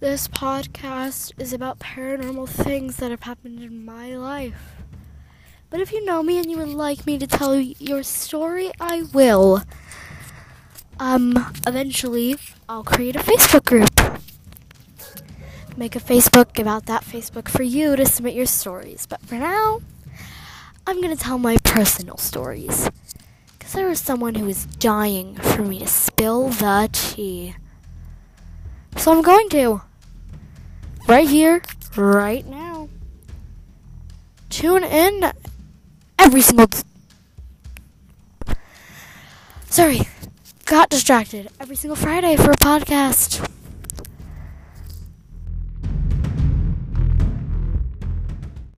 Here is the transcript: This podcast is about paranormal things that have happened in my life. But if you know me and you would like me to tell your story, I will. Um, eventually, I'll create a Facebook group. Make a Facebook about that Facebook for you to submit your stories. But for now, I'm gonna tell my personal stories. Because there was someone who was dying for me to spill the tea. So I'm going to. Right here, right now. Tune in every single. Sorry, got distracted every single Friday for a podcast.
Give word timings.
This 0.00 0.28
podcast 0.28 1.32
is 1.38 1.52
about 1.52 1.78
paranormal 1.78 2.48
things 2.48 2.96
that 2.96 3.10
have 3.10 3.24
happened 3.24 3.60
in 3.60 3.84
my 3.84 4.16
life. 4.16 4.76
But 5.68 5.80
if 5.80 5.92
you 5.92 6.02
know 6.06 6.22
me 6.22 6.38
and 6.38 6.50
you 6.50 6.56
would 6.56 6.68
like 6.68 7.04
me 7.04 7.18
to 7.18 7.26
tell 7.26 7.54
your 7.60 8.02
story, 8.02 8.70
I 8.80 9.02
will. 9.12 9.62
Um, 10.98 11.52
eventually, 11.66 12.36
I'll 12.66 12.82
create 12.82 13.14
a 13.14 13.18
Facebook 13.18 13.66
group. 13.66 13.90
Make 15.76 15.94
a 15.94 16.00
Facebook 16.00 16.58
about 16.58 16.86
that 16.86 17.04
Facebook 17.04 17.50
for 17.50 17.62
you 17.62 17.94
to 17.94 18.06
submit 18.06 18.32
your 18.32 18.46
stories. 18.46 19.04
But 19.04 19.20
for 19.20 19.34
now, 19.34 19.82
I'm 20.86 21.02
gonna 21.02 21.14
tell 21.14 21.36
my 21.36 21.58
personal 21.62 22.16
stories. 22.16 22.88
Because 23.58 23.74
there 23.74 23.86
was 23.86 24.00
someone 24.00 24.34
who 24.34 24.46
was 24.46 24.64
dying 24.64 25.34
for 25.34 25.60
me 25.60 25.80
to 25.80 25.86
spill 25.86 26.48
the 26.48 26.88
tea. 26.90 27.54
So 28.96 29.12
I'm 29.12 29.20
going 29.20 29.50
to. 29.50 29.82
Right 31.10 31.28
here, 31.28 31.60
right 31.96 32.46
now. 32.46 32.88
Tune 34.48 34.84
in 34.84 35.32
every 36.16 36.40
single. 36.40 36.68
Sorry, 39.68 40.02
got 40.66 40.88
distracted 40.88 41.48
every 41.58 41.74
single 41.74 41.96
Friday 41.96 42.36
for 42.36 42.52
a 42.52 42.56
podcast. 42.56 43.44